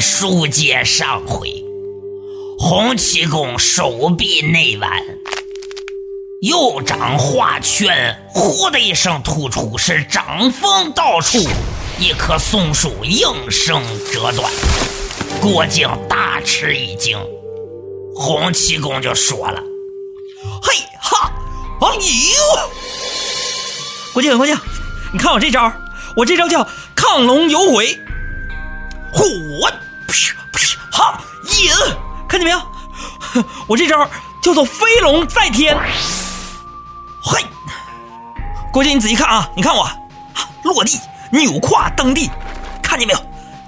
[0.00, 1.62] 书接上回，
[2.58, 4.90] 洪七公手臂内弯，
[6.40, 11.38] 右掌画圈，呼的一声突出，是掌风到处，
[11.98, 14.50] 一棵松树应声折断。
[15.40, 17.18] 郭靖大吃一惊，
[18.14, 19.62] 洪七公就说了
[20.62, 21.30] ：“嘿哈，
[21.82, 22.00] 哎呦！
[24.14, 24.58] 郭靖，郭靖，
[25.12, 25.70] 你看我这招，
[26.16, 27.98] 我这招叫亢龙有悔。
[29.12, 29.24] 火，
[30.10, 31.70] 噗噗哈，引，
[32.28, 32.60] 看见没有？
[33.68, 34.08] 我这招
[34.42, 35.76] 叫做飞龙在天。
[37.22, 37.44] 嘿，
[38.72, 39.88] 郭靖，你仔细看啊，你看我
[40.64, 40.98] 落地
[41.30, 42.30] 扭胯蹬地，
[42.82, 43.20] 看见没有？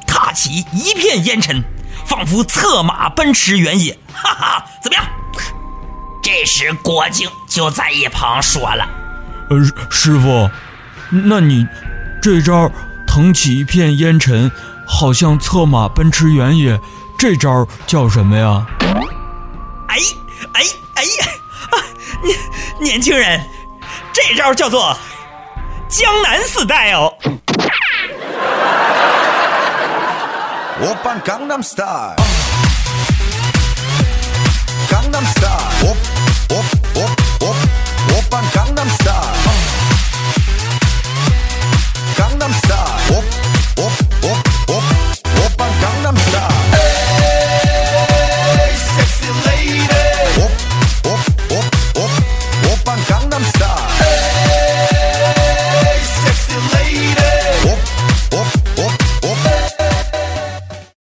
[0.07, 1.63] 踏起一片烟尘，
[2.07, 3.97] 仿佛策马奔驰原野。
[4.13, 5.05] 哈哈，怎么样？
[6.23, 8.87] 这时郭靖就在一旁说了
[9.51, 9.59] ：“呃，
[9.91, 10.51] 师傅，
[11.11, 11.67] 那你
[12.23, 12.71] 这招
[13.07, 14.51] 腾起一片烟尘。”
[14.87, 16.81] 好像策马奔驰原野，
[17.19, 18.67] 这招叫什么呀？
[19.89, 19.99] 哎
[20.55, 20.63] 哎
[20.95, 21.27] 哎呀！
[21.71, 21.75] 啊，
[22.23, 22.39] 年
[22.81, 23.41] 年轻人，
[24.13, 24.97] 这招叫做
[25.89, 27.13] 江南 style。
[30.81, 32.17] 我扮江南 style。
[34.89, 35.42] 江南 style。